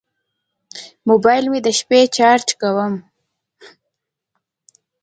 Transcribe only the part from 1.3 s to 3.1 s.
مې د شپې چارج کوم.